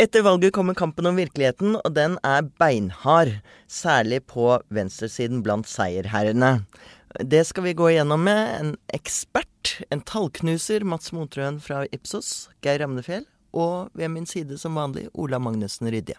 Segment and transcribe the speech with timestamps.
[0.00, 3.34] Etter valget kommer kampen om virkeligheten, og den er beinhard.
[3.68, 6.64] Særlig på venstresiden blant seierherrene.
[7.20, 12.80] Det skal vi gå igjennom med en ekspert, en tallknuser, Mats Motrøen fra Ipsos, Geir
[12.80, 16.16] Ramnefjell, og ved min side som vanlig Ola Magnussen Rydje.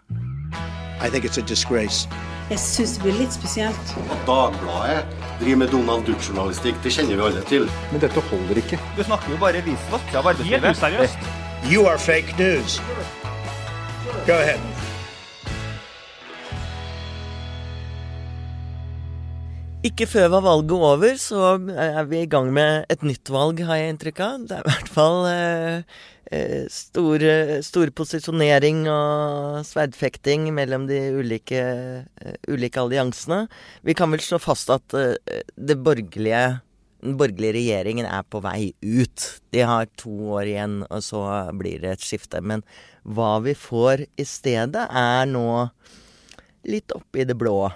[1.01, 2.07] I think it's a disgrace.
[2.51, 3.95] Jeg syns det blir litt spesielt.
[4.13, 5.01] At Dagbladet
[5.41, 7.67] driver med Donald Duck-journalistikk, det kjenner vi alle til.
[7.91, 8.79] Men dette holder ikke.
[8.99, 10.69] Du snakker jo bare visvask av arbeidslivet.
[10.69, 11.29] Helt useriøst.
[11.73, 12.77] You are fake news.
[14.23, 14.61] Go ahead.
[19.83, 23.81] Ikke før var valget over, så er vi i gang med et nytt valg, har
[23.81, 24.45] jeg inntrykk av.
[24.47, 25.99] Det er i hvert fall eh,
[26.31, 27.25] eh stor,
[27.67, 31.59] stor, posisjonering og sverdfekting mellom de ulike,
[32.23, 33.49] eh, ulike, alliansene.
[33.83, 36.61] Vi kan vel slå fast at eh, det borgerlige,
[37.03, 39.27] den borgerlige regjeringen er på vei ut.
[39.51, 41.23] De har to år igjen, og så
[41.59, 42.39] blir det et skifte.
[42.41, 42.63] Men
[43.03, 45.47] hva vi får i stedet, er nå
[46.69, 47.67] litt oppi det blå.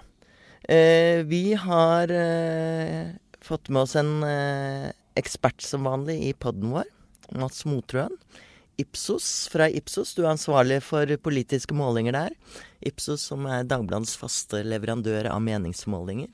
[0.63, 6.87] Eh, vi har eh, fått med oss en eh, ekspert som vanlig i poden vår.
[7.35, 8.15] Mats Motrøen.
[8.77, 10.13] Ipsos fra Ipsos.
[10.15, 12.35] Du er ansvarlig for politiske målinger der.
[12.85, 16.29] Ipsos som er Dagbladets faste leverandør av meningsmålinger.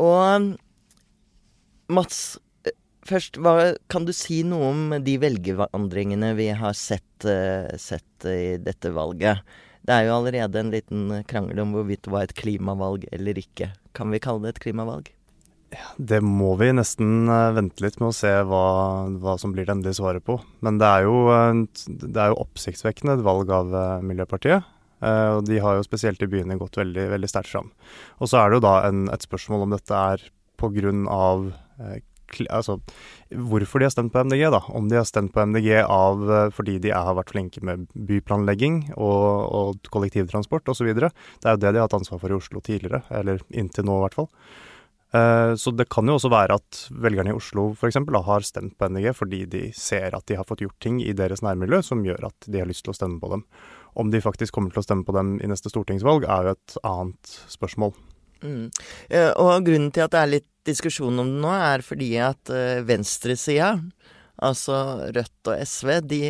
[0.00, 0.54] Og
[1.90, 2.76] Mats, eh,
[3.08, 8.56] først, hva, kan du si noe om de velgervandringene vi har sett, uh, sett i
[8.62, 9.42] dette valget?
[9.86, 13.72] Det er jo allerede en liten krangel om hvorvidt det var et klimavalg eller ikke.
[13.96, 15.08] Kan vi kalle det et klimavalg?
[15.96, 18.64] Det må vi nesten eh, vente litt med å se hva,
[19.22, 20.40] hva som blir det endelige svaret på.
[20.66, 21.16] Men det er jo,
[21.86, 24.66] det er jo oppsiktsvekkende et valg av eh, Miljøpartiet.
[25.00, 27.70] Eh, og de har jo spesielt i byene gått veldig, veldig sterkt fram.
[28.18, 30.26] Og så er det jo da en, et spørsmål om dette er
[30.60, 31.52] på grunn av
[32.48, 32.78] altså,
[33.30, 34.50] hvorfor de har stemt på MDG.
[34.50, 34.62] da.
[34.68, 38.92] Om de har stemt på MDG av, eh, fordi de har vært flinke med byplanlegging
[38.96, 40.94] og, og kollektivtransport osv.
[40.94, 43.98] Det er jo det de har hatt ansvar for i Oslo tidligere, eller inntil nå
[43.98, 44.30] i hvert fall.
[45.10, 47.96] Uh, så det kan jo også være at velgerne i Oslo f.eks.
[47.98, 51.42] har stemt på MDG fordi de ser at de har fått gjort ting i deres
[51.42, 53.42] nærmiljø som gjør at de har lyst til å stemme på dem.
[53.98, 56.78] Om de faktisk kommer til å stemme på dem i neste stortingsvalg, er jo et
[56.86, 57.90] annet spørsmål.
[58.42, 58.68] Mm.
[59.12, 62.52] Uh, og grunnen til at det er litt diskusjon om det nå, er fordi at
[62.52, 63.74] uh, venstresida,
[64.40, 64.76] altså
[65.12, 66.22] Rødt og SV, de,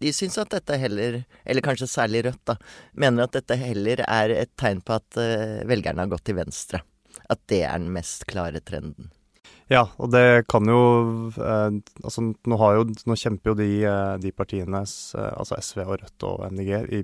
[0.00, 2.58] de syns at dette heller, eller kanskje særlig Rødt, da,
[3.00, 6.84] mener at dette heller er et tegn på at uh, velgerne har gått til venstre.
[7.30, 9.12] At det er den mest klare trenden.
[9.72, 10.80] Ja, og det kan jo
[11.40, 15.94] eh, Altså, nå, jo, nå, kjemper jo de, eh, de partiene, eh, altså SV og
[16.02, 17.00] Rødt og MDG, i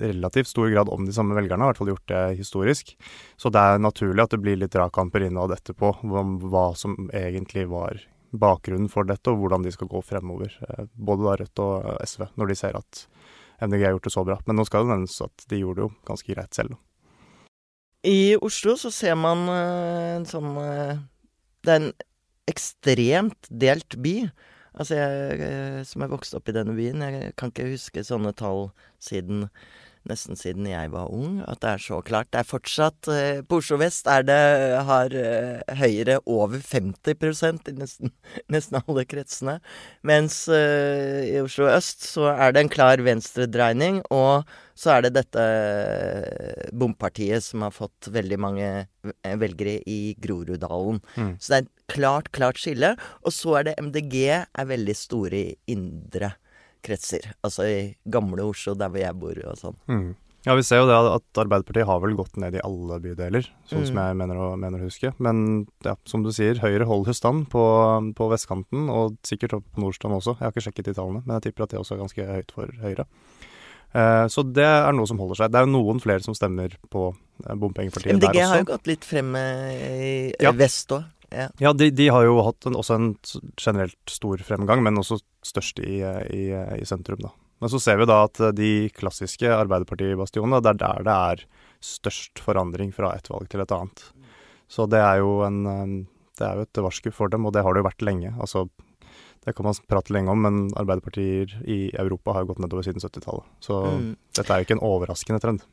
[0.00, 2.94] relativt stor grad om de samme velgerne, i hvert fall gjort det historisk.
[3.36, 7.66] Så det er naturlig at det blir litt dragkamper innad etterpå om hva som egentlig
[7.70, 8.00] var
[8.32, 10.54] bakgrunnen for dette, og hvordan de skal gå fremover.
[10.68, 13.04] Eh, både da Rødt og SV, når de ser at
[13.62, 14.38] MDG har gjort det så bra.
[14.46, 16.78] Men nå skal det nevnes at de gjorde det jo ganske greit selv.
[18.08, 20.48] I Oslo så ser man uh, en sånn
[21.62, 21.92] Det er en
[22.50, 24.16] ekstremt delt by.
[24.72, 28.70] Altså, jeg som er vokst opp i denne byen, jeg kan ikke huske sånne tall
[29.02, 29.46] siden
[30.08, 32.30] nesten siden jeg var ung, at det er så klart.
[32.32, 34.40] Det er fortsatt eh, På Oslo vest er det,
[34.88, 38.12] har eh, Høyre over 50% i nesten,
[38.52, 39.58] nesten alle kretsene.
[40.06, 44.48] Mens eh, i Oslo øst så er det en klar venstredreining, og
[44.78, 45.42] så er det dette
[46.74, 48.68] bompartiet som har fått veldig mange
[49.38, 51.02] velgere i Groruddalen.
[51.14, 51.34] Mm.
[51.38, 52.94] Så det er et klart, klart skille.
[53.22, 56.32] Og så er det MDG er veldig store i indre
[56.84, 57.30] kretser.
[57.46, 57.78] Altså i
[58.10, 59.78] gamle Oslo, der hvor jeg bor og sånn.
[59.90, 60.10] Mm.
[60.42, 63.84] Ja, vi ser jo det at Arbeiderpartiet har vel gått ned i alle bydeler, sånn
[63.84, 63.86] mm.
[63.92, 65.12] som jeg mener å, mener å, huske.
[65.22, 67.62] Men ja, som du sier, Høyre holder stand på,
[68.18, 70.34] på vestkanten, og sikkert opp på Nordstrand også.
[70.40, 72.54] Jeg har ikke sjekket de tallene, men jeg tipper at det også er ganske høyt
[72.56, 73.06] for Høyre.
[73.92, 75.54] Eh, så det er noe som holder seg.
[75.54, 78.34] Det er jo noen flere som stemmer på eh, bompengepartiet der også.
[78.34, 80.54] MDG har jo gått litt frem i ja.
[80.58, 81.06] vest òg.
[81.32, 83.08] Ja, ja de, de, har jo hatt en, også en
[83.60, 87.32] generelt stor fremgang, men også størst i, i, i, sentrum, da.
[87.62, 91.44] Men så ser vi da at de klassiske Arbeiderparti-bastionene, det er der det er
[91.82, 94.02] størst forandring fra et valg til et annet.
[94.70, 96.06] Så det er jo en
[96.38, 98.32] det er jo et varsku for dem, og det har det jo vært lenge.
[98.40, 98.64] Altså,
[99.44, 103.02] det kan man prate lenge om, men Arbeiderpartier i Europa har jo gått nedover siden
[103.02, 103.48] 70-tallet.
[103.64, 104.08] Så mm.
[104.38, 105.66] dette er jo ikke en overraskende trend.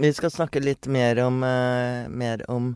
[0.00, 2.72] Vi skal snakke litt mer om, uh, mer om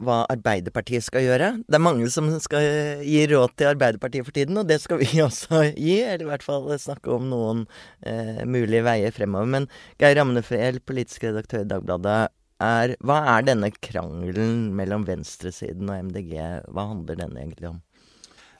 [0.00, 1.50] hva Arbeiderpartiet skal gjøre.
[1.68, 5.08] Det er mange som skal gi råd til Arbeiderpartiet for tiden, og det skal vi
[5.26, 6.00] også gi.
[6.02, 7.64] Eller i hvert fall snakke om noen
[8.00, 9.50] eh, mulige veier fremover.
[9.56, 9.68] Men
[10.00, 12.20] Geir Ramnefjell, politisk redaktør i Dagbladet.
[12.60, 16.34] Er, hva er denne krangelen mellom venstresiden og MDG?
[16.68, 17.78] Hva handler den egentlig om?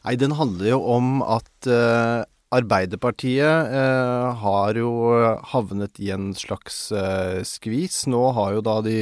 [0.06, 4.88] Nei, Den handler jo om at uh, Arbeiderpartiet eh, har jo
[5.52, 8.08] havnet i en slags eh, skvis.
[8.10, 8.96] Nå har jo da de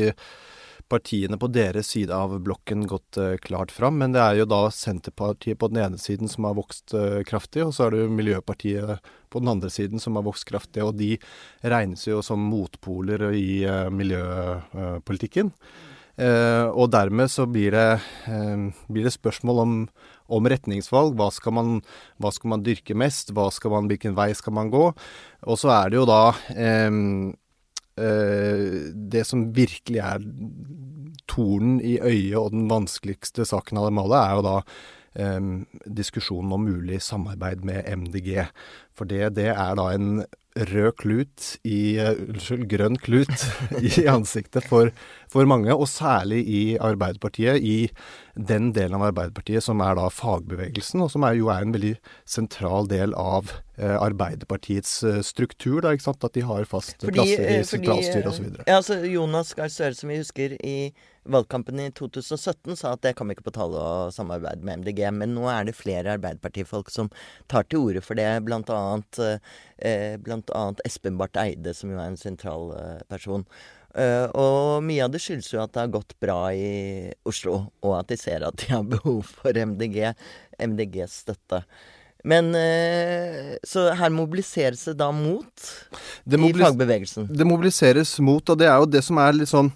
[0.89, 4.61] partiene på deres side av blokken gått eh, klart fram, men det er jo da
[4.75, 8.15] Senterpartiet på den ene siden som har vokst eh, kraftig, og så er det jo
[8.19, 10.83] Miljøpartiet på den andre siden som har vokst kraftig.
[10.85, 11.17] Og de
[11.61, 15.53] regnes jo som motpoler i eh, miljøpolitikken.
[16.19, 18.01] Og dermed så blir det,
[18.91, 19.75] blir det spørsmål om,
[20.35, 21.13] om retningsvalg.
[21.15, 21.77] Hva skal, man,
[22.19, 23.31] hva skal, man, dyrke mest?
[23.31, 24.89] Hvilken vei skal man gå?
[25.47, 26.23] Og så er det jo da
[26.57, 26.91] eh,
[27.99, 30.23] Det som virkelig er
[31.29, 34.57] tornen i øyet og den vanskeligste saken av dem alle, er jo da
[35.99, 38.45] diskusjonen om mulig samarbeid med MDG.
[38.95, 40.23] For det, det er da en
[40.59, 43.45] rød klut i Unnskyld, grønn klut
[43.89, 44.91] i ansiktet for,
[45.31, 47.63] for, mange, og særlig i Arbeiderpartiet.
[47.63, 47.91] I
[48.39, 51.95] den delen av Arbeiderpartiet som er da fagbevegelsen, og som er, jo er en veldig
[52.29, 55.81] sentral del av eh, Arbeiderpartiets eh, struktur.
[55.85, 56.27] Da, ikke sant?
[56.27, 58.51] At de har fast fordi, plasser i eh, sentralstyret osv.
[58.65, 60.79] Ja, altså Jonas Gahr Støre, som vi husker i
[61.29, 65.03] valgkampen i 2017 sa at det kom ikke på tale å samarbeide med MDG.
[65.15, 67.11] Men nå er det flere Arbeiderpartifolk som
[67.51, 68.29] tar til orde for det.
[68.47, 69.21] Blant annet,
[69.79, 73.47] eh, blant annet Espen Barth Eide, som jo er en sentral eh, person.
[73.99, 77.95] Uh, og mye av det skyldes jo at det har gått bra i Oslo, og
[77.97, 80.13] at de ser at de har behov for MDG,
[80.61, 81.63] MDGs støtte.
[82.29, 85.67] Men uh, Så her mobiliseres det da mot
[86.29, 87.31] det i fagbevegelsen?
[87.31, 89.73] Det mobiliseres mot, og det er jo det som er litt sånn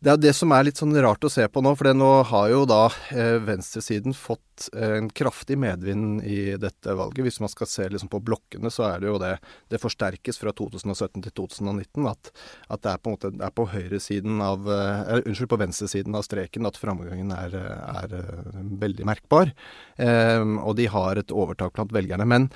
[0.00, 2.46] det er det som er litt sånn rart å se på nå, for nå har
[2.48, 7.20] jo da eh, venstresiden fått eh, en kraftig medvind i dette valget.
[7.26, 9.34] Hvis man skal se liksom på blokkene, så er det jo det
[9.68, 12.32] Det forsterkes fra 2017 til 2019 at,
[12.72, 16.24] at det er på en måte er på høyresiden av eh, Unnskyld, på venstresiden av
[16.24, 19.52] streken at framgangen er, er, er veldig merkbar.
[20.00, 22.24] Eh, og de har et overtak blant velgerne.
[22.24, 22.48] Men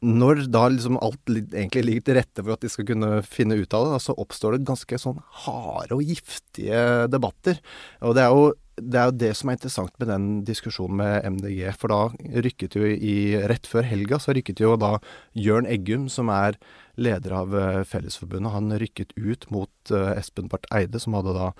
[0.00, 3.76] når da liksom alt egentlig ligger til rette for at de skal kunne finne ut
[3.76, 7.60] av det, så oppstår det ganske sånn harde og giftige debatter.
[8.00, 8.50] Og det er jo
[8.80, 11.58] det er jo det som er interessant med den diskusjonen med MDG.
[11.76, 13.16] For da rykket jo i
[13.50, 14.94] Rett før helga så rykket jo da
[15.36, 16.56] Jørn Eggum, som er
[17.00, 21.50] leder av eh, Fellesforbundet, han rykket ut mot eh, Espen Barth Eide, som hadde da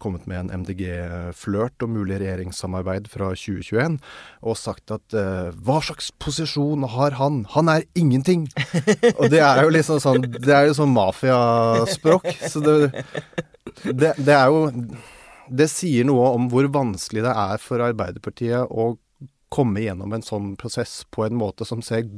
[0.00, 3.98] kommet med en MDG-flørt og mulig regjeringssamarbeid fra 2021,
[4.42, 7.42] og sagt at uh, hva slags posisjon har han?
[7.54, 8.48] Han er ingenting!
[9.18, 12.28] og det er jo liksom sånn Det er jo sånn mafiaspråk.
[12.48, 13.04] Så det,
[13.84, 14.66] det, det er jo
[15.48, 18.94] Det sier noe om hvor vanskelig det er for Arbeiderpartiet å
[19.54, 22.08] komme gjennom en sånn prosess på en måte som ser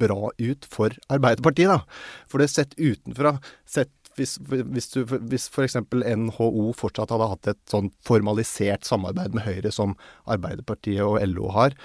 [0.00, 1.82] bra ut for Arbeiderpartiet, da.
[2.30, 3.36] For det sett utenfra,
[3.68, 5.78] sett hvis, hvis, du, hvis f.eks.
[5.80, 9.94] NHO fortsatt hadde hatt et sånn formalisert samarbeid med Høyre som
[10.28, 11.76] Arbeiderpartiet og LO har,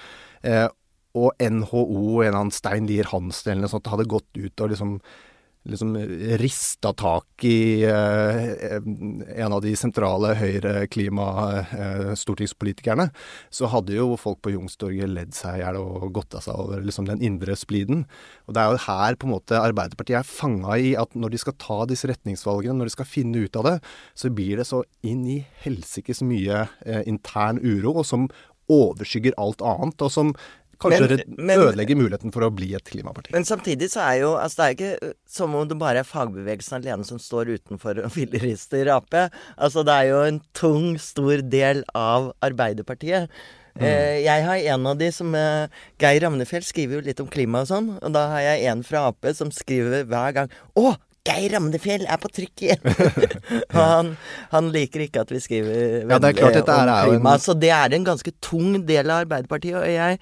[0.42, 0.66] eh,
[1.14, 4.72] og NHO, en eller annen Stein Lier Hansen eller noe sånt, hadde gått ut og
[4.72, 4.96] liksom
[5.64, 5.96] liksom
[6.40, 8.54] rista tak i eh,
[9.44, 13.12] en av de sentrale høyre-klima-stortingspolitikerne, eh,
[13.48, 17.06] så hadde jo folk på Youngstorget ledd seg i hjel og av seg over liksom
[17.08, 18.04] den indre spliden.
[18.44, 21.38] Og det er jo her på en måte Arbeiderpartiet er fanga i at når de
[21.40, 23.76] skal ta disse retningsvalgene, når de skal finne ut av det,
[24.18, 28.28] så blir det så inn i helsikes mye eh, intern uro, og som
[28.72, 30.34] overskygger alt annet, og som
[30.82, 33.32] Kanskje men, men, ødelegger muligheten for å bli et klimaparti.
[33.34, 36.78] Men samtidig så er jo altså Det er ikke som om det bare er fagbevegelsen
[36.80, 39.14] alene som står utenfor og fillerister Ap.
[39.56, 43.30] Altså det er jo en tung, stor del av Arbeiderpartiet.
[43.74, 43.86] Mm.
[43.88, 47.72] Eh, jeg har en av de som Geir Ramnefjell skriver jo litt om klima og
[47.72, 47.90] sånn.
[47.98, 50.94] Og da har jeg en fra Ap som skriver hver gang 'Å,
[51.24, 52.82] Geir Ramnefjell er på trykk igjen!
[53.74, 54.10] og han,
[54.52, 57.32] han, liker ikke at vi skriver ja, det er klart, dette om klima.
[57.32, 57.40] En...
[57.40, 59.78] Så det er en ganske tung del av Arbeiderpartiet.
[59.80, 60.20] Og jeg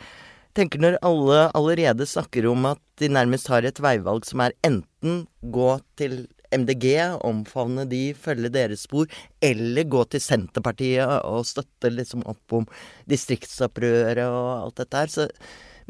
[0.56, 5.24] tenker når alle allerede snakker om at de nærmest har et veivalg som er enten
[5.54, 6.86] gå til MDG,
[7.24, 9.08] omfavne de, følge deres spor,
[9.40, 12.66] eller gå til Senterpartiet og støtte liksom opp om
[13.08, 15.28] distriktsopprøret og alt dette her, så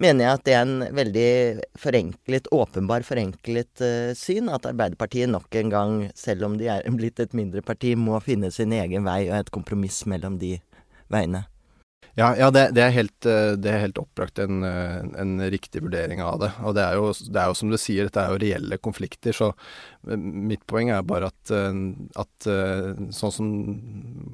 [0.01, 1.29] mener jeg at det er en veldig
[1.83, 4.51] forenklet, åpenbar forenklet uh, syn.
[4.53, 8.53] At Arbeiderpartiet nok en gang, selv om de er blitt et mindre parti, må finne
[8.55, 10.57] sin egen vei og et kompromiss mellom de
[11.13, 11.47] veiene.
[12.15, 15.81] Ja, ja det, det, er helt, eh, det, er helt, opplagt en, eh, en, riktig
[15.85, 16.51] vurdering av det.
[16.61, 19.37] Og det er, jo, det er, jo, som du sier, dette er jo reelle konflikter.
[19.37, 21.55] Så eh, mitt poeng er bare at,
[22.21, 22.51] at
[23.17, 23.49] sånn som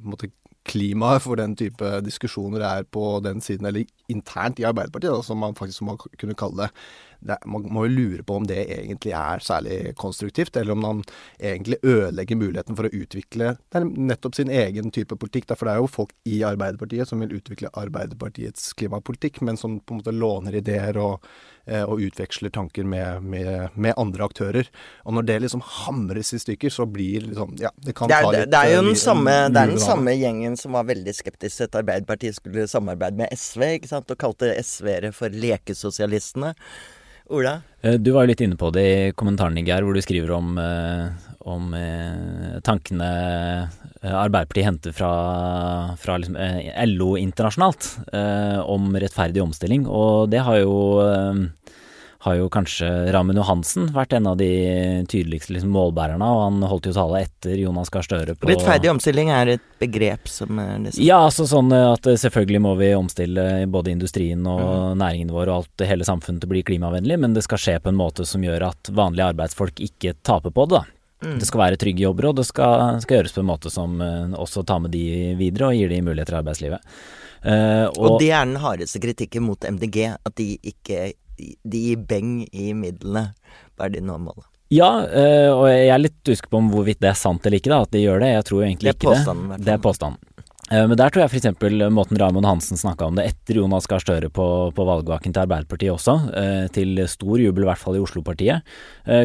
[0.03, 0.31] måtte,
[0.67, 5.39] klimaet for den type diskusjoner er på den siden, eller internt i Arbeiderpartiet, da, som
[5.41, 6.69] man faktisk må kunne kalle det,
[7.19, 11.01] det, man må jo lure på om det egentlig er særlig konstruktivt, eller om man
[11.35, 15.49] egentlig ødelegger muligheten for å utvikle nettopp sin egen type politikk.
[15.51, 19.95] For det er jo folk i Arbeiderpartiet som vil utvikle Arbeiderpartiets klimapolitikk, men som på
[19.95, 21.27] en måte låner ideer og,
[21.85, 24.69] og utveksler tanker med, med, med, andre aktører.
[25.05, 28.25] Og når det liksom hamres i stykker, så blir liksom Ja, det kan det er,
[28.25, 30.87] ta litt Det er jo den, uh, samme, det er den samme gjengen som var
[30.89, 35.33] veldig skeptisk til at Arbeiderpartiet skulle samarbeide med SV, ikke sant, og kalte SV-ere for
[35.33, 36.55] lekesosialistene.
[37.29, 37.61] Ola?
[37.81, 40.57] Eh, du var jo litt inne på det i kommentaren, Geir, hvor du skriver om,
[40.57, 41.09] eh,
[41.45, 43.09] om eh, tankene
[43.99, 45.11] Arbeiderpartiet henter fra,
[45.99, 46.37] fra liksom,
[46.87, 47.89] LO internasjonalt
[48.63, 49.83] om rettferdig omstilling.
[49.91, 50.77] Og det har jo
[52.21, 54.49] har jo kanskje Ramin Johansen vært en av de
[55.07, 59.31] tydeligste liksom, målbærerne, og han holdt jo tale etter Jonas Gahr Støre på Rettferdig omstilling
[59.31, 64.43] er et begrep som liksom Ja, altså sånn at selvfølgelig må vi omstille både industrien
[64.43, 64.99] og mm.
[64.99, 67.93] næringen vår og alt, hele samfunnet til å bli klimavennlig, men det skal skje på
[67.93, 70.97] en måte som gjør at vanlige arbeidsfolk ikke taper på det, da.
[71.23, 71.39] Mm.
[71.39, 74.63] Det skal være trygge jobber, og det skal, skal, gjøres på en måte som også
[74.67, 76.93] tar med de videre og gir de muligheter i arbeidslivet.
[77.39, 82.07] Uh, og, og det er den hardeste kritikken mot MDG, at de ikke de gir
[82.09, 83.29] beng i midlene.
[83.75, 84.47] Hva er de nå målet?
[84.69, 87.71] Ja, øh, og jeg er litt usikker på om hvorvidt det er sant eller ikke,
[87.71, 88.33] da, at de gjør det.
[88.35, 89.61] Jeg tror egentlig ikke det.
[89.65, 90.19] Det er påstanden.
[90.69, 91.63] Uh, men der tror jeg f.eks.
[91.89, 94.45] måten Raymond Hansen snakka om det etter Jonas Gahr Støre på,
[94.77, 98.77] på valgvaken til Arbeiderpartiet også, uh, til stor jubel i hvert fall i Oslo-partiet,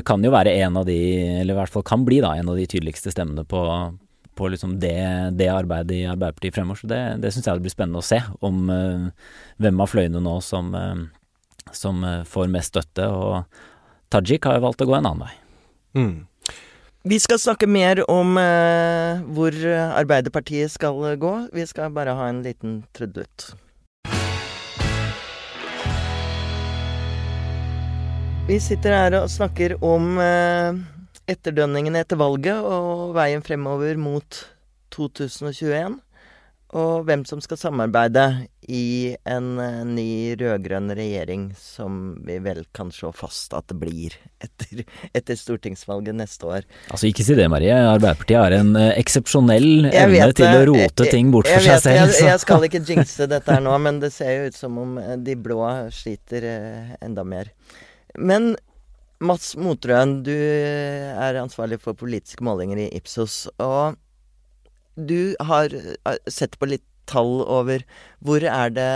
[0.09, 0.97] kan jo være en av de,
[1.42, 3.61] eller i hvert fall kan bli da, en av de tydeligste stemmene på,
[4.38, 4.97] på liksom det,
[5.37, 6.80] det, arbeidet i Arbeiderpartiet fremover.
[6.80, 8.64] Så det, det syns jeg det blir spennende å se, om
[9.61, 10.73] hvem av fløyene nå som
[11.76, 13.45] som eh, får mest støtte, og
[14.12, 15.35] Tajik har jo valgt å gå en annen vei.
[15.99, 16.14] Mm.
[17.04, 19.59] Vi skal snakke mer om eh, hvor
[20.00, 21.35] Arbeiderpartiet skal gå.
[21.52, 23.52] Vi skal bare ha en liten trudelutt.
[28.45, 30.76] Vi sitter her og snakker om eh,
[31.33, 34.40] etterdønningene etter valget og veien fremover mot
[34.93, 35.97] 2021
[36.75, 38.25] og hvem som skal samarbeide
[38.66, 44.16] i en uh, ny rød-grønn regjering som vi vel kan slå fast at det blir
[44.45, 46.69] etter, etter, stortingsvalget neste år.
[46.90, 47.76] Altså Ikke si det, Marie.
[47.76, 52.00] Arbeiderpartiet har en uh, eksepsjonell evne til å rote ting bort for seg selv.
[52.16, 54.99] Jeg, jeg, skal ikke jinxe dette her nå, men det ser jo ut som om
[54.99, 55.62] eh, de blå
[55.95, 56.50] sliter
[57.04, 57.54] enda mer.
[58.19, 58.57] Men
[59.25, 63.45] Mats Motrøen, du er ansvarlig for politiske målinger i Ipsos.
[63.62, 63.95] og
[64.97, 67.85] du har eh, sett på litt tall over
[68.25, 68.93] hvor er det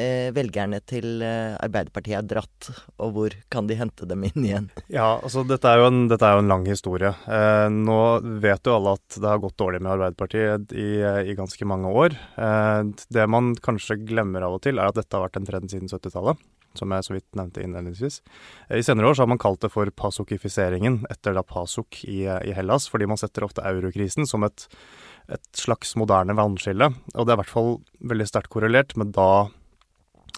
[0.00, 2.70] eh, velgerne til eh, Arbeiderpartiet er dratt,
[3.02, 4.70] og hvor kan de hente dem inn igjen?
[4.92, 7.14] Ja, altså dette er jo en, er jo en lang historie.
[7.26, 8.00] Eh, nå
[8.44, 12.18] vet jo alle at det har gått dårlig med Arbeiderpartiet i, i ganske mange år.
[12.36, 12.82] Eh,
[13.14, 15.90] det man kanskje glemmer av og til, er at dette har vært en trend siden
[15.92, 16.42] 70-tallet.
[16.74, 18.16] Som jeg så vidt nevnte innledningsvis.
[18.66, 22.24] Eh, I senere år så har man kalt det for pasokifiseringen, etter da pasok i,
[22.26, 24.66] i Hellas, fordi man setter ofte eurokrisen som et
[25.32, 26.90] et slags moderne vannskille.
[27.14, 29.46] Og det er i hvert fall veldig sterkt korrelert med da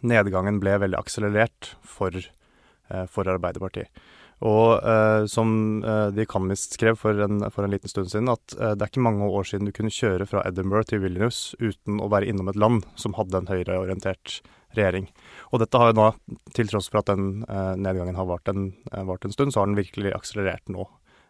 [0.07, 3.91] nedgangen ble veldig akselerert for, eh, for Arbeiderpartiet.
[4.45, 5.51] Og eh, som
[5.81, 8.91] eh, The Economist skrev for en, for en, liten stund siden, at eh, det er
[8.93, 12.53] ikke mange år siden du kunne kjøre fra Edinburgh til Vilnius uten å være innom
[12.53, 14.43] et land som hadde en høyreorientert
[14.77, 15.09] regjering.
[15.55, 16.11] Og dette har jo nå,
[16.53, 19.63] til tross for at den eh, nedgangen har vart en, eh, vart en, stund, så
[19.63, 20.85] har den virkelig akselerert nå.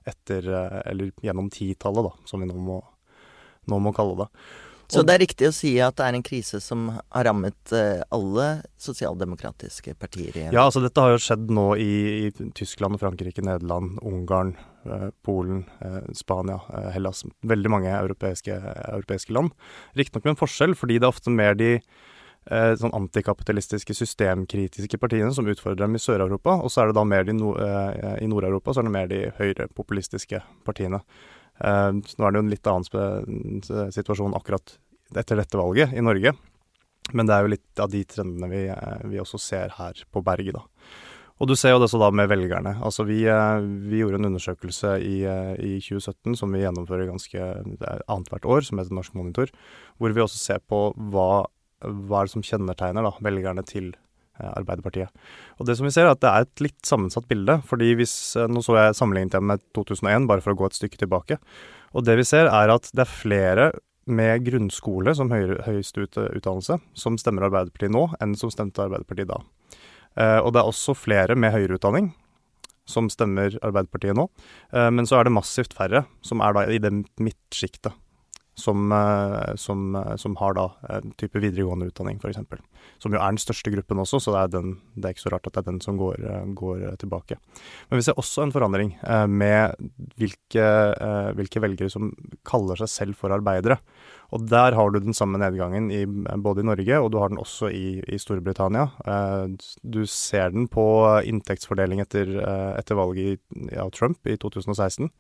[0.06, 0.44] Etter,
[0.86, 2.76] eller gjennom titallet, da, som vi nå må
[3.70, 4.30] nå må kalle det.
[4.86, 8.04] Så det er riktig å si at det er en krise som har rammet eh,
[8.14, 8.46] alle
[8.78, 10.54] sosialdemokratiske partier igjen?
[10.54, 11.94] Ja, altså dette har jo skjedd nå i,
[12.28, 14.54] i Tyskland, Frankrike, Nederland, Ungarn,
[14.86, 17.24] eh, Polen, eh, Spania, eh, Hellas.
[17.42, 18.60] Veldig mange europeiske,
[18.92, 19.56] europeiske land.
[19.98, 25.32] Riktignok med en forskjell, fordi det er ofte mer de eh, sånn antikapitalistiske, systemkritiske partiene
[25.34, 26.60] som utfordrer dem i Sør-Europa.
[26.62, 29.10] Og så er det da mer de no, eh, i Nord-Europa så er det mer
[29.10, 31.02] de høyrepopulistiske partiene.
[31.56, 34.76] Uh, nå er det jo en litt annen situasjon akkurat
[35.16, 36.34] etter dette valget i Norge.
[37.14, 40.22] Men det er jo litt av de trendene vi, eh, vi også ser her på
[40.26, 40.64] berget, da.
[41.38, 42.72] Og du ser jo det så da med velgerne.
[42.82, 47.38] Altså vi, eh, vi gjorde en undersøkelse i, i, 2017 som vi gjennomfører ganske
[48.08, 49.52] annethvert år, som heter Norsk Monitor,
[50.00, 51.46] hvor vi også ser på hva,
[51.84, 54.05] hva er det som kjennetegner da, velgerne til Eh,
[54.40, 55.10] Arbeiderpartiet.
[55.58, 57.60] Og det som vi ser er at det er et litt sammensatt bilde.
[57.66, 60.78] fordi hvis, eh, Nå så jeg sammenlignet dem med 2001, bare for å gå et
[60.78, 61.38] stykke tilbake.
[61.94, 63.72] Og det vi ser er at det er flere
[64.06, 69.40] med grunnskole som høyeste utdannelse som stemmer Arbeiderpartiet nå, enn som stemte Arbeiderpartiet da.
[70.16, 72.14] Eh, og det er også flere med høyere utdanning
[72.86, 74.28] som stemmer Arbeiderpartiet nå.
[74.70, 77.90] men så er det massivt færre som er da i det midtsjiktet.
[78.56, 82.40] Som, eh, som, eh, som har da en type videregående utdanning, f.eks.
[82.98, 85.32] Som jo er den største gruppen også, så det er, den, det er, ikke så
[85.34, 86.24] rart at det er den som går,
[86.56, 87.36] går tilbake.
[87.90, 88.94] Men vi ser også en forandring
[89.28, 89.76] med
[90.16, 90.66] hvilke,
[91.36, 92.12] hvilke velgere som
[92.48, 93.76] kaller seg selv for arbeidere.
[94.34, 97.42] Og der har du den samme nedgangen i, både i Norge og du har den
[97.42, 98.88] også i, i Storbritannia.
[99.84, 100.86] Du ser den på
[101.28, 102.32] inntektsfordeling etter,
[102.78, 103.42] etter valget
[103.76, 105.10] av Trump i 2016.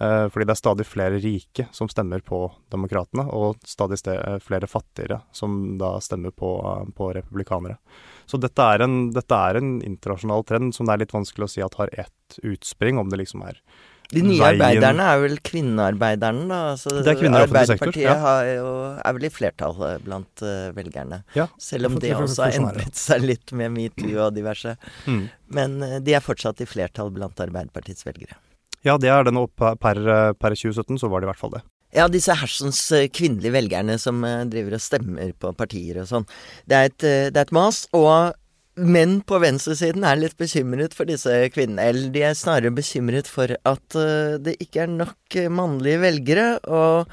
[0.00, 4.68] Eh, fordi det er stadig flere rike som stemmer på demokratene, og stadig eh, flere
[4.70, 7.76] fattigere som da stemmer på, eh, på republikanere.
[8.24, 11.52] Så dette er, en, dette er, en, internasjonal trend som det er litt vanskelig å
[11.52, 13.60] si at har ett utspring, om det liksom er
[14.10, 14.56] de nye veien.
[14.56, 16.60] arbeiderne er vel kvinnearbeiderne, da.
[16.72, 17.92] Altså, det er kvinner i offentlig sektor.
[17.92, 18.98] Arbeiderpartiet ja.
[19.04, 21.20] er vel i flertall blant uh, velgerne.
[21.36, 24.74] Ja, Selv om det også har endret seg litt med metoo og diverse.
[25.06, 25.24] Mm.
[25.54, 28.40] Men uh, de er fortsatt i flertall blant Arbeiderpartiets velgere.
[28.86, 29.44] Ja, det er det nå.
[29.56, 29.76] Per,
[30.40, 31.64] per 2017 så var det i hvert fall det.
[31.90, 36.28] Ja, disse hersens eh, kvinnelige velgerne som eh, driver og stemmer på partier og sånn.
[36.70, 37.82] Det, et, eh, det er et mas.
[37.98, 38.36] Og
[38.80, 41.88] menn på venstresiden er litt bekymret for disse kvinnene.
[41.90, 43.98] Eller de er snarere bekymret for at
[44.40, 46.46] det ikke er nok mannlige velgere.
[46.70, 47.10] Og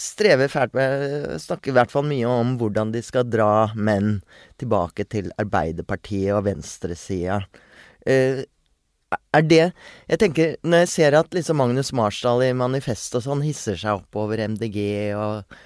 [0.00, 4.18] strever fælt med Snakker i hvert fall mye om hvordan de skal dra menn
[4.60, 7.42] tilbake til Arbeiderpartiet og venstresida
[9.36, 9.62] er det
[10.08, 14.02] Jeg tenker, når jeg ser at liksom Magnus Marsdal i Manifest og sånn hisser seg
[14.02, 14.78] opp over MDG
[15.18, 15.56] og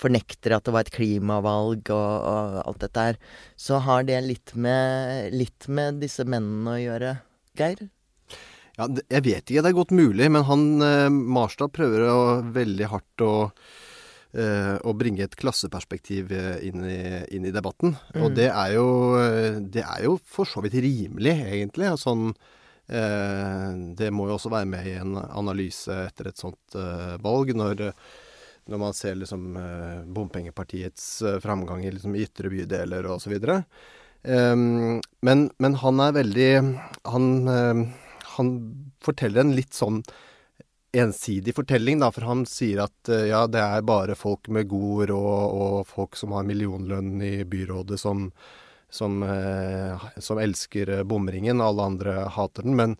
[0.00, 3.20] fornekter at det var et klimavalg og, og alt dette her,
[3.56, 7.14] så har det litt med, litt med disse mennene å gjøre,
[7.56, 7.86] Geir?
[8.76, 12.20] Ja, jeg vet ikke, det er godt mulig, men han eh, Marsdal prøver å,
[12.52, 13.32] veldig hardt å
[14.36, 17.00] eh, å bringe et klasseperspektiv eh, inn i,
[17.36, 17.96] inn i debatten.
[18.14, 18.22] Mm.
[18.22, 18.88] Og det er, jo,
[19.64, 21.92] det er jo for så vidt rimelig, egentlig.
[22.00, 22.59] Sånn, Eh,
[22.90, 27.84] det må jo også være med i en analyse etter et sånt eh, valg, når,
[28.70, 31.06] når man ser liksom eh, bompengepartiets
[31.44, 33.36] framgang i liksom ytre bydeler osv.
[34.20, 36.50] Um, men, men han er veldig
[37.08, 37.28] han,
[38.34, 38.50] han
[39.00, 40.02] forteller en litt sånn
[40.92, 45.54] ensidig fortelling, da, for han sier at ja, det er bare folk med god råd
[45.62, 48.26] og folk som har millionlønn i byrådet som,
[48.90, 52.76] som, eh, som elsker eh, bomringen, alle andre hater den.
[52.76, 52.96] Men,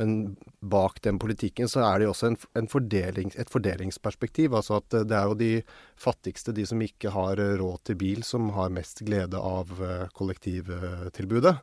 [0.00, 4.54] men, bak den politikken så er det jo også en, en fordeling, et fordelingsperspektiv.
[4.56, 5.52] Altså at det er jo de
[6.00, 11.56] fattigste, de som ikke har råd til bil, som har mest glede av eh, kollektivtilbudet.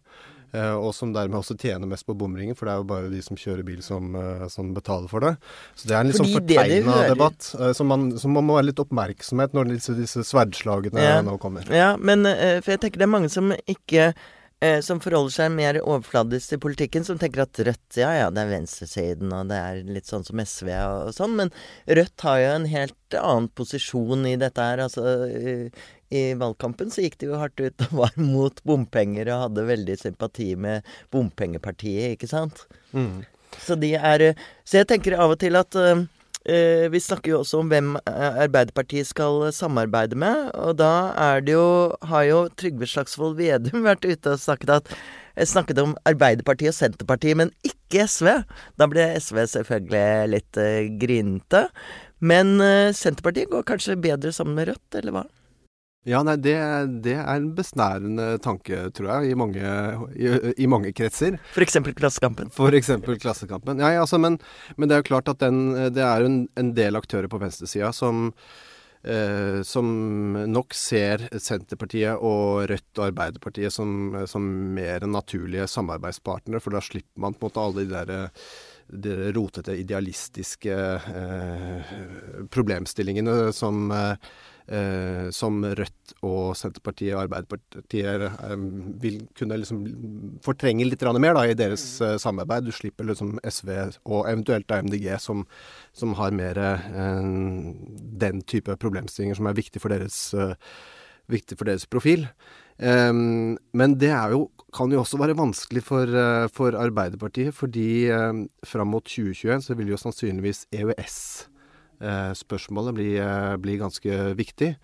[0.55, 3.19] Eh, og som dermed også tjener mest på bomringen, for det er jo bare de
[3.25, 5.33] som kjører bil som, eh, som betaler for det.
[5.75, 8.69] Så det er en litt sånn fortegna debatt, eh, som man, som man, må være
[8.69, 11.19] litt oppmerksomhet når disse, disse sverdslagene ja.
[11.25, 11.67] nå kommer.
[11.73, 14.13] Ja, men for jeg tenker det er mange som ikke
[14.81, 18.49] som forholder seg mer overfladisk til politikken, som tenker at Rødt, ja ja, det er
[18.49, 21.51] venstresiden, og det er litt sånn som SV og, og sånn, men
[21.85, 24.81] Rødt har jo en helt annen posisjon i dette her.
[24.87, 25.05] Altså
[26.09, 29.97] i valgkampen så gikk de jo hardt ut og var mot bompenger og hadde veldig
[29.99, 32.63] sympati med bompengepartiet, ikke sant?
[32.93, 33.25] Mm.
[33.63, 34.33] Så de er
[34.67, 36.03] Så jeg tenker av og til at uh,
[36.91, 41.95] vi snakker jo også om hvem Arbeiderpartiet skal samarbeide med, og da er det jo
[42.07, 44.93] Har jo Trygve Slagsvold Vedum vært ute og snakket at
[45.45, 48.29] snakket om Arbeiderpartiet og Senterpartiet, men ikke SV.
[48.79, 51.67] Da ble SV selvfølgelig litt uh, grinete.
[52.17, 55.25] Men uh, Senterpartiet går kanskje bedre sammen med Rødt, eller hva?
[56.07, 56.55] Ja, nei, det,
[57.03, 59.73] det, er en besnærende tanke, tror jeg, i mange,
[60.15, 60.29] i,
[60.63, 61.35] i mange kretser.
[61.51, 61.81] F.eks.
[61.97, 62.53] Klassekampen?
[62.53, 62.93] F.eks.
[63.19, 63.83] Klassekampen.
[63.83, 64.39] Ja, altså, men,
[64.77, 67.91] men, det er jo klart at den, det er en, en del aktører på venstresida
[67.95, 68.29] som,
[69.03, 69.91] eh, som
[70.47, 77.27] nok ser Senterpartiet og Rødt og Arbeiderpartiet som, som mer naturlige samarbeidspartnere, for da slipper
[77.27, 78.33] man på en måte alle de der
[78.87, 81.89] de rotete, idealistiske eh,
[82.53, 84.15] problemstillingene som eh,
[84.67, 88.55] eh, som Rødt og Senterpartiet og Arbeiderpartiet eh,
[89.03, 89.81] vil kunne liksom
[90.45, 92.67] fortrenge litt mer da, i deres eh, samarbeid.
[92.67, 93.73] Du slipper liksom SV
[94.05, 95.45] og eventuelt MDG, som,
[95.93, 97.25] som har mer eh,
[98.23, 100.55] den type problemstillinger som er viktig for deres, eh,
[101.31, 102.27] viktig for deres profil.
[102.77, 108.43] Um, men det jo, kan jo også være vanskelig for, uh, for Arbeiderpartiet, fordi um,
[108.61, 111.47] fram mot 2021 så vil jo sannsynligvis EØS
[112.37, 114.75] spørsmålet blir, eh, blir ganske viktig.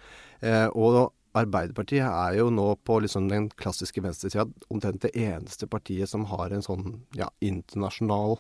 [0.41, 6.11] Eh, og Arbeiderpartiet er jo nå på liksom den klassiske venstresida omtrent det eneste partiet
[6.11, 8.37] som har en sånn ja, internasjonal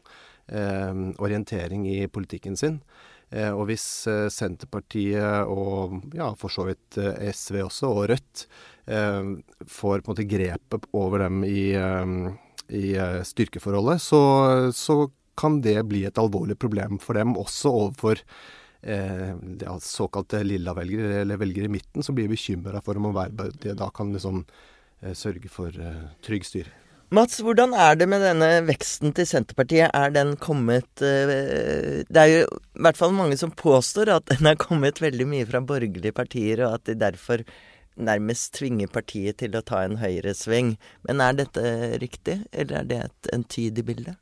[0.53, 2.77] eh, orientering i politikken sin.
[3.33, 6.99] Eh, og hvis eh, Senterpartiet og ja, for så vidt
[7.33, 8.47] SV også, og Rødt,
[8.83, 12.87] får på en måte grepet over dem i, i
[13.23, 14.19] styrkeforholdet, så,
[14.75, 15.05] så
[15.39, 18.25] kan det bli et alvorlig problem for dem, også overfor eh,
[18.83, 24.13] ja, såkalte lilla-velgere, eller velgere i midten, som blir bekymra for om Arbeiderpartiet da kan
[24.13, 24.41] liksom
[25.01, 26.79] eh, sørge for eh, trygg styring.
[27.13, 29.91] Mats, hvordan er det med denne veksten til Senterpartiet?
[29.93, 34.57] Er den kommet Det er jo i hvert fall mange som påstår at den er
[34.57, 37.43] kommet veldig mye fra borgerlige partier, og at de derfor
[38.01, 40.73] nærmest tvinger partiet til å ta en høyresving.
[41.07, 41.63] Men er dette
[42.01, 44.15] riktig, eller er det et entydig bilde?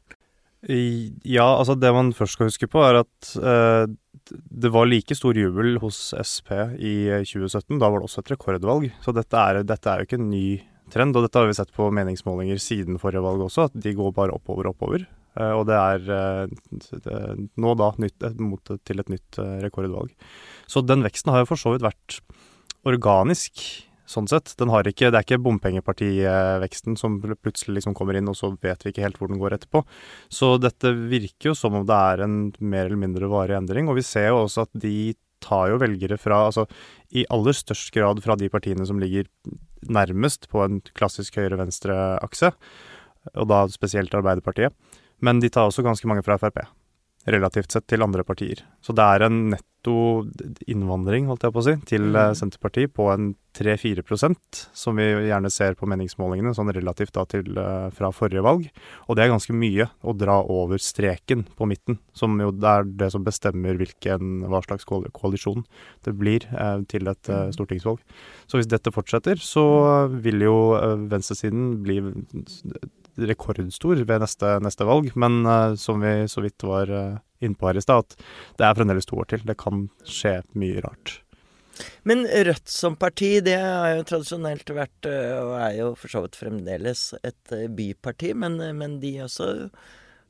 [0.70, 3.86] Ja, altså det man først skal huske på, er at eh,
[4.32, 6.94] det var like stor jubel hos Sp i
[7.26, 7.80] 2017.
[7.82, 8.92] Da var det også et rekordvalg.
[9.02, 10.46] Så dette er, dette er jo ikke en ny
[10.92, 14.14] trend, og dette har vi sett på meningsmålinger siden forrige valg også, at de går
[14.16, 15.08] bare oppover og oppover.
[15.40, 20.12] Eh, og det er eh, nå da nytt, mot til et nytt uh, rekordvalg.
[20.70, 22.20] Så den veksten har jo for så vidt vært
[22.88, 23.64] organisk,
[24.12, 24.54] sånn sett.
[24.54, 29.06] Ikke, det er ikke bompengepartiveksten som plutselig liksom kommer inn, og så vet vi ikke
[29.06, 29.84] helt hvor den går etterpå.
[30.32, 34.00] Så dette virker jo som om det er en mer eller mindre varig endring, og
[34.00, 36.68] vi ser jo også at de tar jo velgere fra, altså
[37.18, 39.26] i aller størst grad fra de partiene som ligger
[39.90, 42.52] nærmest på en klassisk høyre-venstre-akse,
[43.34, 44.76] og da spesielt Arbeiderpartiet.
[45.22, 46.62] Men de tar også ganske mange fra Frp,
[47.30, 48.64] relativt sett til andre partier.
[48.82, 49.94] Så det er en netto
[50.70, 52.36] innvandring, holdt jeg på å si, til mm.
[52.38, 57.90] Senterpartiet på en 3-4% som vi gjerne ser på meningsmålingene, sånn relativt da til uh,
[57.94, 58.68] fra forrige valg.
[59.10, 63.12] Og det er ganske mye å dra over streken på midten, som jo er det
[63.14, 65.66] som bestemmer hvilken, hva slags koalisjon
[66.06, 68.00] det blir eh, til et uh, stortingsvalg.
[68.50, 69.66] Så hvis dette fortsetter, så
[70.24, 70.56] vil jo
[71.12, 72.00] venstresiden bli
[73.30, 75.42] rekordstor ved neste, neste valg, men
[75.80, 76.90] som vi så vidt var
[77.42, 78.24] innpå her i stad, at
[78.60, 79.44] det er fremdeles to år til.
[79.48, 81.20] Det kan skje mye rart.
[82.04, 86.24] Men Rødt som parti, det har jo tradisjonelt vært, øh, og er jo for så
[86.26, 88.34] vidt fremdeles, et byparti.
[88.38, 89.48] Men, men de også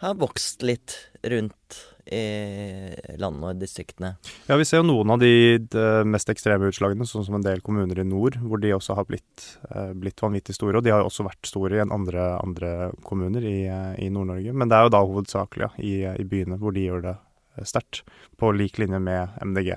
[0.03, 4.13] har vokst litt rundt i landet og distriktene.
[4.49, 7.63] Ja, vi ser jo noen av de, de, mest ekstreme utslagene, sånn som en del
[7.65, 10.79] kommuner i nord, hvor de også har blitt, eh, blitt vanvittig store.
[10.79, 12.73] Og de har jo også vært store i andre, andre
[13.07, 13.57] kommuner i,
[14.01, 14.55] i Nord-Norge.
[14.55, 17.65] Men det er jo da hovedsakelig ja, i, i, byene hvor de gjør det eh,
[17.69, 18.03] sterkt.
[18.41, 19.75] På lik linje med MDG.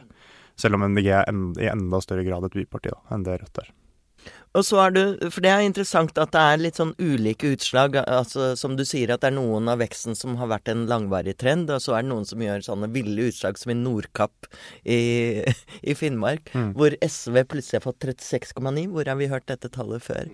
[0.61, 3.65] Selv om MDG er en, i enda større grad et byparti da, enn det Rødt
[3.65, 3.73] er.
[4.55, 7.99] Og så er det, For det er interessant at det er litt sånn ulike utslag.
[8.05, 11.37] altså Som du sier, at det er noen av veksten som har vært en langvarig
[11.41, 14.49] trend, og så er det noen som gjør sånne ville utslag som i Nordkapp
[14.85, 15.01] i,
[15.91, 16.71] i Finnmark, mm.
[16.79, 18.87] hvor SV plutselig har fått 36,9.
[18.95, 20.31] Hvor har vi hørt dette tallet før?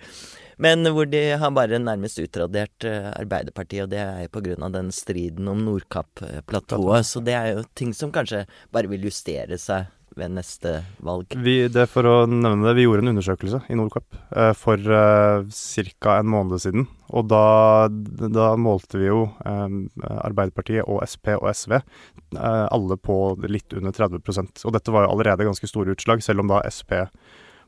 [0.61, 4.69] Men hvor de har bare nærmest utradert uh, Arbeiderpartiet, og det er pga.
[4.69, 7.09] den striden om Nordkapp-platået.
[7.09, 10.73] Så det er jo ting som kanskje bare vil justere seg ved neste
[11.05, 11.35] valg?
[11.45, 15.61] Vi, det For å nevne det, vi gjorde en undersøkelse i Nordkapp eh, for eh,
[16.01, 16.17] ca.
[16.19, 16.89] en måned siden.
[17.11, 19.77] Og da, da målte vi jo eh,
[20.21, 25.15] Arbeiderpartiet og Sp og SV eh, alle på litt under 30% Og dette var jo
[25.15, 26.99] allerede ganske store utslag, selv om da Sp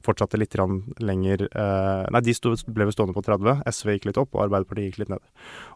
[0.03, 0.57] fortsatte litt
[1.03, 2.35] lenger eh, Nei, de
[2.75, 3.63] ble stående på 30.
[3.71, 5.23] SV gikk litt opp, og Arbeiderpartiet gikk litt ned.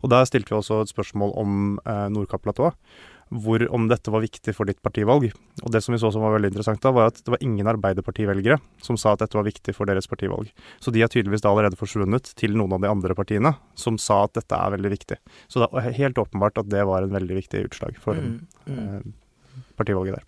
[0.03, 2.79] Og Da stilte vi også et spørsmål om eh, Nordkapp-platået
[3.29, 5.33] hvor, om dette var viktig for ditt partivalg.
[5.65, 7.67] Og det som vi så som var veldig interessant da, var at det var ingen
[7.67, 10.53] Arbeiderpartivelgere som sa at dette var viktig for deres partivalg.
[10.81, 14.23] Så de har tydeligvis da allerede forsvunnet til noen av de andre partiene som sa
[14.27, 15.19] at dette er veldig viktig.
[15.51, 18.39] Så det er helt åpenbart at det var en veldig viktig utslag for mm,
[18.71, 18.81] mm.
[18.87, 20.27] Eh, partivalget der.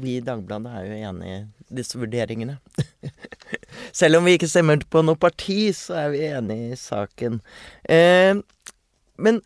[0.00, 1.38] Vi i Dagbladet er jo enig i
[1.80, 2.58] disse vurderingene.
[4.00, 7.40] Selv om vi ikke stemmer på noe parti, så er vi enig i saken.
[7.90, 8.38] Eh,
[9.20, 9.40] men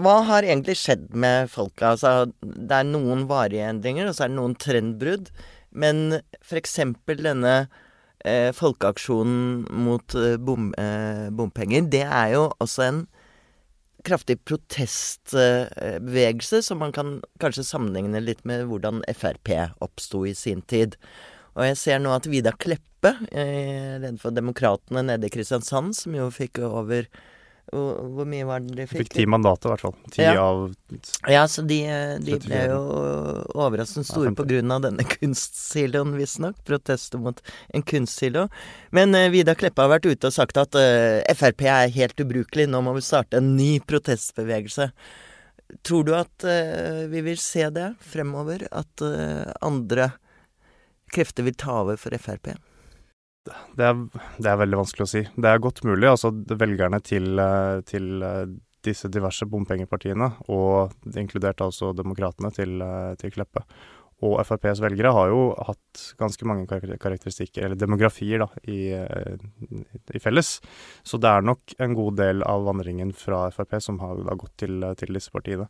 [0.00, 1.92] hva har egentlig skjedd med folka?
[1.92, 5.28] Altså, det er noen varige endringer, og så er det noen trendbrudd.
[5.72, 6.78] Men f.eks.
[7.08, 7.54] denne
[8.24, 13.02] eh, folkeaksjonen mot eh, bom, eh, bompenger, det er jo også en
[14.06, 17.08] kraftig protestbevegelse, som man kan
[17.42, 19.48] kanskje sammenligne litt med hvordan Frp
[19.84, 20.96] oppsto i sin tid.
[21.52, 26.14] Og jeg ser nå at Vidar Kleppe, eh, leder for Demokratene nede i Kristiansand, som
[26.16, 27.02] jo fikk over
[27.70, 29.04] hvor, hvor, mye var det de fikk?
[29.04, 29.94] Fikk ti mandater, i hvert fall.
[30.12, 30.32] Ti ja.
[30.42, 30.74] av
[31.30, 31.78] Ja, så de,
[32.20, 32.80] de ble jo
[33.54, 36.58] overraskende store ja, på grunn av denne kunstsiloen, visstnok.
[36.68, 37.40] Protester mot
[37.72, 38.48] en kunstsilo.
[38.92, 42.66] Men uh, Vidar Kleppe har vært ute og sagt at uh, Frp er helt ubrukelig,
[42.68, 44.90] nå må vi starte en ny protestbevegelse.
[45.86, 48.66] Tror du at uh, vi vil se det fremover?
[48.68, 49.06] At
[49.64, 50.12] andre
[51.12, 52.52] krefter vil ta over for Frp?
[53.42, 53.96] Det er,
[54.38, 55.22] det er, veldig vanskelig å si.
[55.34, 56.06] Det er godt mulig.
[56.10, 58.44] altså Velgerne til, eh, til eh,
[58.86, 63.64] disse diverse bompengepartiene, og inkludert altså demokratene til, eh, til, Kleppe,
[64.22, 70.54] og FrPs velgere har jo hatt ganske mange karakteristikker, eller demografier, da, i, i, felles.
[71.02, 74.54] Så det er nok en god del av vandringen fra Frp som har da gått
[74.62, 75.66] til, til disse partiene.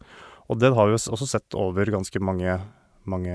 [0.53, 2.61] Og det har vi også sett over ganske mange
[3.11, 3.35] mange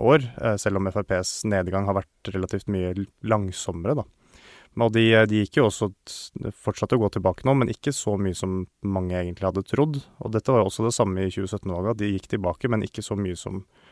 [0.00, 0.24] år,
[0.60, 2.94] selv om FrPs nedgang har vært relativt mye
[3.26, 4.06] langsommere, da.
[4.82, 5.90] Og de, de gikk jo også
[6.64, 10.00] fortsatte å gå tilbake nå, men ikke så mye som mange egentlig hadde trodd.
[10.24, 13.04] Og dette var jo også det samme i 2017-valget, at de gikk tilbake, men ikke
[13.06, 13.83] så mye som Eh,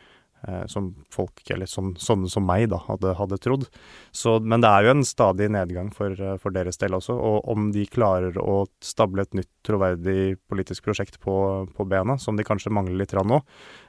[0.70, 3.68] som folk, eller som, sånne som meg, da, hadde, hadde trodd.
[4.11, 7.14] Så, men det er jo en stadig nedgang for, eh, for, deres del også.
[7.14, 11.37] Og om de klarer å stable et nytt troverdig politisk prosjekt på,
[11.76, 13.38] på bena, som de kanskje mangler litt nå,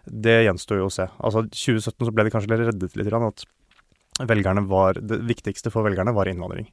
[0.06, 1.08] det gjenstår jo å se.
[1.24, 3.46] Altså 2017 så ble de kanskje reddet litt, at
[4.22, 6.68] velgerne var, det viktigste for velgerne var innvandring.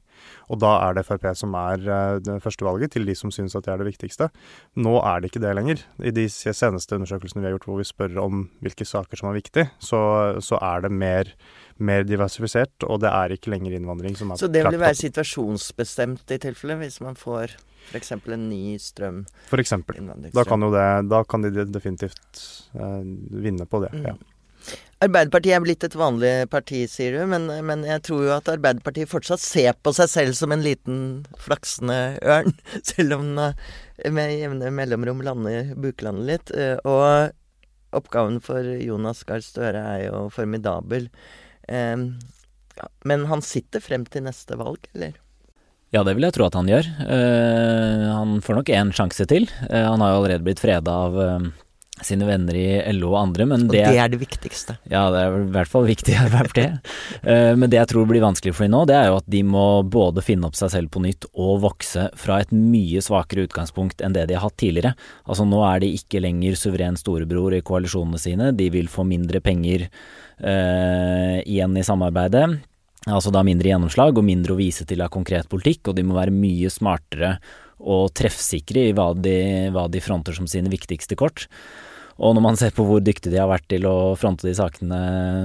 [0.53, 3.55] Og da er det Frp som er uh, det første valget til de som syns
[3.57, 4.29] at det er det viktigste.
[4.77, 5.81] Nå er det ikke det lenger.
[5.97, 9.39] I de seneste undersøkelsene vi har gjort hvor vi spør om hvilke saker som er
[9.39, 10.01] viktige, så,
[10.43, 11.33] så er det mer,
[11.81, 16.35] mer, diversifisert, og det er ikke lenger innvandring som er Så det vil være situasjonsbestemt
[16.35, 17.57] i tilfelle, hvis man får
[17.89, 18.13] f.eks.
[18.13, 19.23] en ny strøm?
[19.49, 19.97] For eksempel.
[20.35, 22.43] Da kan, det, da kan de definitivt
[22.77, 23.01] eh,
[23.41, 23.89] vinne på det.
[23.97, 24.05] Mm.
[24.11, 24.19] ja.
[25.01, 29.09] Arbeiderpartiet er blitt et vanlig parti, sier du, men, men, jeg tror jo at Arbeiderpartiet
[29.09, 30.99] fortsatt ser på seg selv som en liten
[31.41, 32.53] flaksende ørn,
[32.91, 36.53] selv om den eh, med jevne mellomrom lander buklandet litt.
[36.53, 37.33] Eh, og
[37.97, 41.09] oppgaven for Jonas Gahr Støre er jo formidabel.
[41.67, 45.17] Men han sitter frem til neste valg, eller?
[45.91, 46.87] Ja, det vil jeg tro at han gjør.
[47.03, 49.49] Uh, han får nok én sjanse til.
[49.67, 51.19] Han har jo allerede blitt freda av
[52.07, 53.47] sine venner i LO og andre.
[53.49, 54.77] Men og det, det, er det viktigste.
[54.91, 56.93] Ja, det er i hvert fall viktig Arbeiderpartiet.
[57.25, 59.43] uh, men det jeg tror blir vanskelig for dem nå, det er jo at de
[59.47, 64.03] må både finne opp seg selv på nytt og vokse fra et mye svakere utgangspunkt
[64.05, 64.95] enn det de har hatt tidligere.
[65.27, 69.43] Altså nå er de ikke lenger suveren storebror i koalisjonene sine, de vil få mindre
[69.43, 72.47] penger uh, igjen i samarbeidet.
[73.09, 76.13] Altså da mindre gjennomslag og mindre å vise til av konkret politikk, og de må
[76.19, 77.37] være mye smartere
[77.81, 79.37] og treffsikre i hva de,
[79.73, 81.47] hva de fronter som sine viktigste kort.
[82.21, 85.01] Og når man ser på hvor dyktige de har vært til å fronte de sakene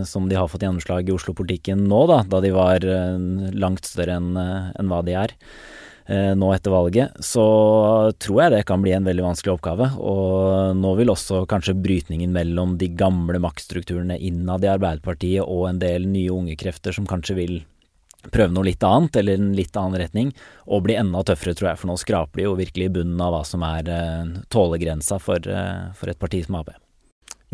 [0.09, 3.16] som de har fått gjennomslag i Oslo-politikken nå, da, da de var eh,
[3.57, 5.33] langt større enn eh, en hva de er
[6.11, 7.46] eh, nå etter valget, så
[8.20, 9.88] tror jeg det kan bli en veldig vanskelig oppgave.
[9.96, 15.81] Og nå vil også kanskje brytningen mellom de gamle maktstrukturene innad i Arbeiderpartiet og en
[15.81, 17.57] del nye unge krefter som kanskje vil
[18.33, 20.33] prøve noe litt annet, eller en litt annen retning,
[20.66, 21.81] og bli enda tøffere, tror jeg.
[21.83, 25.46] For nå skraper de jo virkelig i bunnen av hva som er uh, tålegrensa for,
[25.46, 26.72] uh, for, et parti som Ap.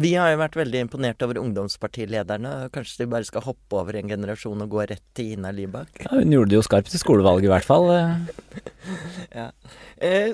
[0.01, 2.55] Vi har jo vært veldig imponert over ungdomspartilederne.
[2.73, 5.93] Kanskje de bare skal hoppe over en generasjon og gå rett til Ina Libak?
[6.07, 7.93] Ja, hun gjorde det jo skarpt i skolevalget, i hvert fall.
[9.43, 9.51] ja.
[10.01, 10.33] Eh,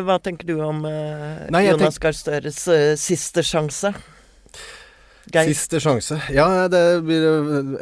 [0.00, 3.92] hva tenker du om eh, Nei, Jonas Gahr Støres eh, siste sjanse?
[5.28, 5.50] Geir?
[5.52, 6.16] Siste sjanse.
[6.32, 7.24] Ja, det blir,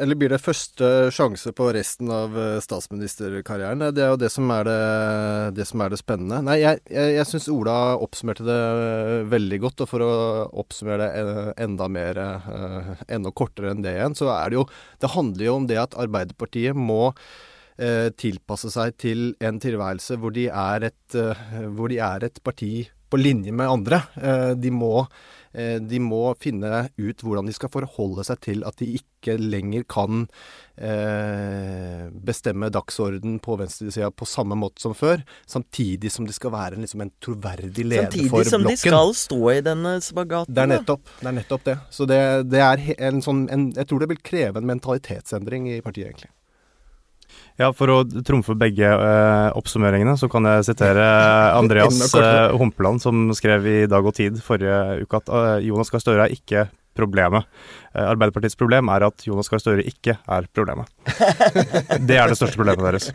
[0.01, 3.85] eller blir det første sjanse på resten av eh, statsministerkarrieren?
[3.95, 4.79] Det er jo det som er det,
[5.59, 6.41] det, som er det spennende.
[6.43, 8.59] Nei, jeg, jeg, jeg syns Ola oppsummerte det
[9.31, 9.85] veldig godt.
[9.85, 10.11] Og for å
[10.63, 14.67] oppsummere det eh, enda mer, eh, enda kortere enn det igjen, så er det jo
[14.99, 17.13] Det handler jo om det at Arbeiderpartiet må
[18.17, 21.17] tilpasse seg til en tilværelse hvor de er et,
[21.77, 23.99] hvor de er et parti på linje med andre.
[24.57, 28.91] De må Eh, de må finne ut hvordan de skal forholde seg til at de
[28.99, 30.27] ikke lenger kan
[30.77, 36.79] eh, bestemme dagsorden på venstresida på samme måte som før, samtidig som de skal være
[36.81, 38.51] liksom en troverdig leder samtidig for blokken.
[38.51, 40.53] Samtidig som de skal stå i denne spagaten.
[40.53, 41.27] Det er nettopp det.
[41.27, 41.77] Er nettopp det.
[41.97, 42.21] Så det,
[42.53, 46.31] det er en sånn en, Jeg tror det vil kreve en mentalitetsendring i partiet, egentlig.
[47.57, 51.05] Ja, For å trumfe begge eh, oppsummeringene, så kan jeg sitere
[51.59, 56.03] Andreas uh, Humpeland, som skrev i Dag og Tid forrige uke at uh, Jonas Gahr
[56.03, 56.67] Støre er ikke
[56.97, 57.45] problemet.
[57.97, 60.89] Arbeiderpartiets problem er at Jonas Gahr Støre ikke er problemet.
[62.03, 63.07] Det er det største problemet deres.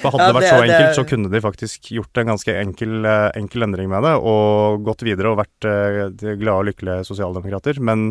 [0.00, 3.08] For hadde ja, det vært så enkelt, så kunne de faktisk gjort en ganske enkel,
[3.38, 5.68] enkel endring med det, og gått videre og vært
[6.20, 7.80] glade og lykkelige sosialdemokrater.
[7.84, 8.10] Men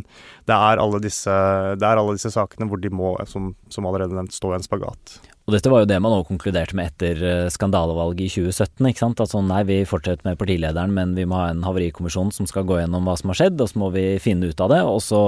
[0.49, 1.37] det er alle disse,
[1.77, 4.65] det er alle disse sakene hvor de må, som, som allerede nevnt, stå i en
[4.65, 5.19] spagat.
[5.43, 8.87] Og dette var jo det man også konkluderte med etter eh, skandalevalget i 2017.
[8.87, 9.23] ikke sant?
[9.23, 12.79] Altså nei, vi fortsetter med partilederen, men vi må ha en havarikommisjon som skal gå
[12.79, 14.79] gjennom hva som har skjedd, og så må vi finne ut av det.
[14.87, 15.21] Og så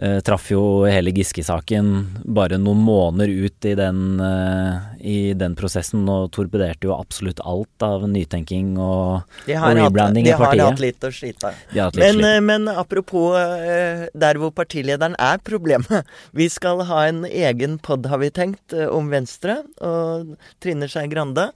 [0.00, 1.90] eh, traff jo hele Giske-saken
[2.24, 7.84] bare noen måneder ut i den, eh, i den, prosessen og torpederte jo absolutt alt
[7.84, 10.56] av nytenking og, og rebranding i partiet.
[10.56, 12.00] De har hatt litt å slite av.
[12.00, 16.08] Men, eh, men, apropos eh, der hvor partilederen er problemet.
[16.40, 21.50] Vi skal ha en egen pod, har vi tenkt, om Venstre og Trine Skei Grande.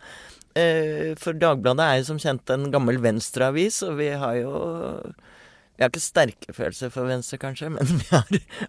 [1.20, 4.52] For Dagbladet er jo som kjent en gammel Venstre-avis, og vi har jo
[5.74, 8.28] vi har ikke sterke følelser for Venstre, kanskje, men vi har,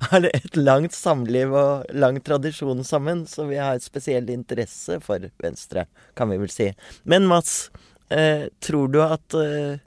[0.09, 5.27] har, et langt samliv og lang tradisjon sammen, så vi har et spesiell interesse for
[5.43, 5.85] Venstre,
[6.17, 6.71] kan vi vel si.
[7.03, 7.69] Men Mats,
[8.09, 9.77] eh, tror du at eh,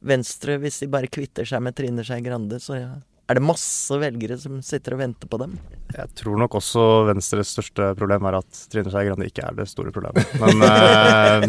[0.00, 2.90] Venstre, hvis de bare kvitter seg med Trine Skei Grande, så ja,
[3.30, 5.52] Er det masse velgere som sitter og venter på dem?
[5.94, 9.68] Jeg tror nok også Venstres største problem er at Trine Skei Grande ikke er det
[9.70, 10.32] store problemet.
[10.42, 11.46] Men eh,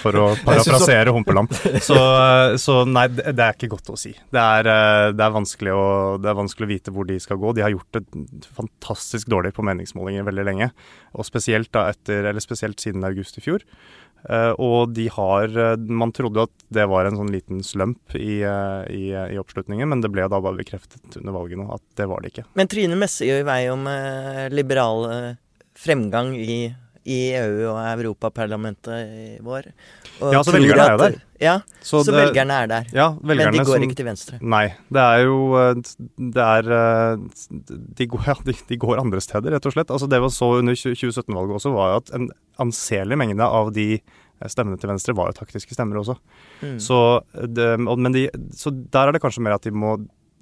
[0.00, 1.54] for å parafrasere Humpeland.
[1.82, 1.98] Så,
[2.58, 4.16] så, nei, det er ikke godt å si.
[4.34, 5.86] Det er, eh, det, er vanskelig å,
[6.18, 7.54] det er vanskelig å vite hvor de skal gå.
[7.54, 8.04] De har gjort det
[8.58, 10.72] fantastisk dårlig på meningsmålinger veldig lenge.
[11.14, 13.62] Og spesielt, da etter, eller spesielt siden august i fjor.
[14.22, 18.38] Uh, og de har uh, Man trodde at det var en sånn liten slump i,
[18.46, 22.06] uh, i, i, oppslutningen, men det ble da bare bekreftet under valget nå at det
[22.10, 22.46] var det ikke.
[22.58, 23.88] Men Trine Messe gjør vei om
[24.54, 25.08] liberal
[25.78, 26.70] fremgang i,
[27.04, 29.68] i, EU og Europaparlamentet i vår.
[30.20, 31.18] Og ja, så velgerne er jo der.
[31.42, 32.88] Ja, så, så det, velgerne er der.
[32.94, 34.38] Ja, velgerne men de går som, ikke til venstre.
[34.42, 34.64] Nei.
[34.92, 35.38] Det er jo
[36.16, 36.70] Det er
[37.98, 39.90] de går, ja, de, de går, andre steder, rett og slett.
[39.90, 42.28] Altså Det vi så under 2017-valget også, var jo at en
[42.62, 43.88] anselig mengde av de
[44.50, 46.16] stemmene til Venstre var jo taktiske stemmer også.
[46.62, 46.78] Mm.
[46.82, 46.98] Så,
[47.46, 47.68] det,
[48.16, 48.26] de,
[48.58, 49.96] så, der er det kanskje mer at de må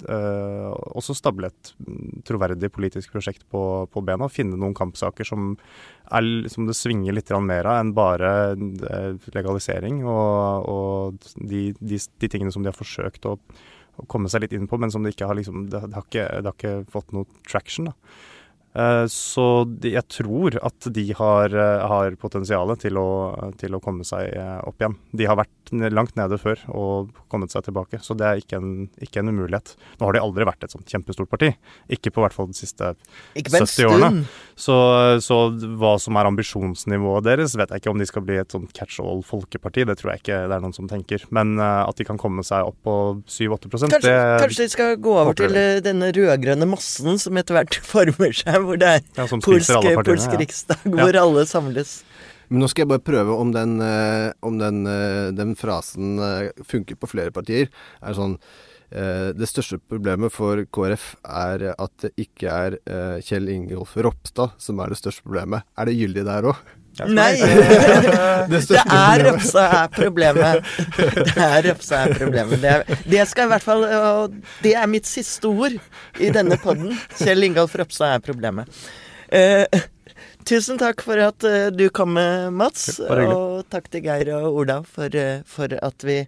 [0.09, 1.73] øh, også stable et
[2.29, 4.29] troverdig politisk prosjekt på, på bena.
[4.33, 5.53] Finne noen kampsaker som,
[6.11, 12.01] er, som det svinger litt mer av enn bare øh, legalisering og, og de, de,
[12.01, 15.05] de, tingene som de har forsøkt å, å, komme seg litt inn på, men som
[15.05, 17.91] de ikke har, liksom, det, det har, ikke, det har ikke fått noe traction.
[17.91, 17.97] da.
[18.71, 19.45] Eh, så
[19.83, 22.99] jeg tror at de har, eh, har potensial til
[23.59, 24.95] til å, komme seg eh, opp igjen.
[25.17, 28.89] De har vært langt nede før og kommet seg tilbake, så det er ikke en,
[29.03, 29.77] ikke en umulighet.
[29.99, 31.53] Nå har de aldri vært et sånt kjempestort parti,
[31.91, 32.93] ikke på hvert fall de siste
[33.39, 34.25] 70 årene.
[34.59, 34.75] Så,
[35.23, 35.39] så,
[35.79, 38.99] hva som er ambisjonsnivået deres, vet jeg ikke om de skal bli et sånt catch
[39.03, 41.23] all folkeparti, det tror jeg ikke det er noen som tenker.
[41.35, 42.97] Men at de kan komme seg opp på
[43.31, 45.55] 7-8 kanskje, det Kanskje de skal gå over til
[45.87, 50.87] denne rød-grønne massen som etter hvert former seg hvor det er ja, polsk, polsk riksdag,
[50.87, 51.23] hvor ja.
[51.25, 52.01] alle samles.
[52.51, 56.51] Men nå skal jeg bare prøve om den, uh, om den, uh, den frasen uh,
[56.67, 57.71] funker på flere partier.
[58.03, 58.41] Er sånn
[58.91, 62.75] Det største problemet for KrF er at det ikke er
[63.23, 65.63] Kjell Ingolf Ropstad som er det største problemet.
[65.79, 66.59] Er det gyldig der òg?
[67.09, 67.35] Nei!
[68.51, 70.67] det, det er Røpsa er problemet.
[70.97, 72.61] Det er Røpsa er problemet.
[72.63, 73.87] Det, er, det, skal i hvert fall
[74.65, 75.77] Det er mitt siste ord
[76.21, 76.93] i denne poden.
[77.21, 78.69] Kjell Ingolf Røpsa er problemet.
[79.31, 79.65] Uh,
[80.49, 82.19] tusen takk for at uh, du kom,
[82.57, 82.99] Mats.
[83.01, 86.25] Og takk til Geir og Ola for, uh, for at vi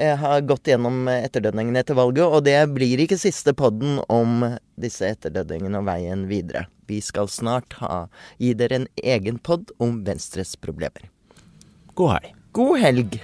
[0.00, 2.24] har gått gjennom etterdønningene etter valget.
[2.24, 4.46] Og det blir ikke siste podden om
[4.80, 6.68] disse etterdønningene og veien videre.
[6.90, 8.08] Vi skal snart ha,
[8.42, 11.06] gi dere en egen pod om Venstres problemer.
[11.94, 12.32] God helg.
[12.58, 13.20] God helg.